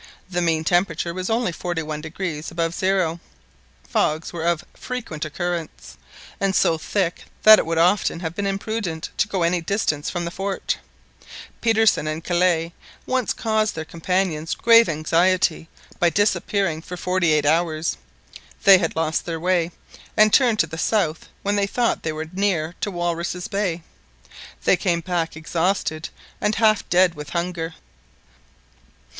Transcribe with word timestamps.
The 0.31 0.41
mean 0.41 0.63
temperature 0.63 1.13
was 1.13 1.29
only 1.29 1.51
41° 1.53 2.49
above 2.49 2.73
zero. 2.73 3.19
Fogs 3.87 4.33
were 4.33 4.43
of 4.47 4.63
frequent 4.73 5.25
occurrence, 5.25 5.95
and 6.39 6.55
so 6.55 6.79
thick 6.79 7.25
that 7.43 7.59
it 7.59 7.67
would 7.67 7.77
often 7.77 8.21
have 8.21 8.33
been 8.33 8.47
imprudent 8.47 9.11
to 9.17 9.27
go 9.27 9.43
any 9.43 9.61
distance 9.61 10.09
from 10.09 10.25
the 10.25 10.31
fort. 10.31 10.79
Petersen 11.61 12.07
and 12.07 12.23
Kellet 12.23 12.71
once 13.05 13.31
caused 13.31 13.75
their 13.75 13.85
companions 13.85 14.55
grave 14.55 14.89
anxiety 14.89 15.69
by 15.99 16.09
disappearing 16.09 16.81
for 16.81 16.97
forty 16.97 17.31
eight 17.31 17.45
hours. 17.45 17.97
They 18.63 18.79
had 18.79 18.95
lost 18.95 19.27
their 19.27 19.39
way, 19.39 19.69
and 20.17 20.33
turned 20.33 20.57
to 20.61 20.65
the 20.65 20.79
south 20.79 21.29
when 21.43 21.57
they 21.57 21.67
thought 21.67 22.01
they 22.01 22.11
were 22.11 22.25
near 22.33 22.73
to 22.81 22.89
Walruses' 22.89 23.47
Bay. 23.47 23.83
They 24.63 24.77
came 24.77 25.01
back 25.01 25.35
exhausted 25.37 26.09
and 26.41 26.55
half 26.55 26.89
dead 26.89 27.13
with 27.13 27.29
hunger. 27.29 27.75